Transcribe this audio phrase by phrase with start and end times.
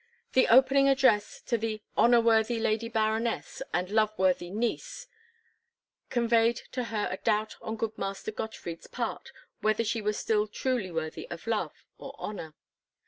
[0.33, 5.05] The opening address to the "honour worthy Lady Baroness and love worthy niece,"
[6.09, 10.89] conveyed to her a doubt on good Master Gottfried's part whether she were still truly
[10.91, 12.55] worthy of love or honour.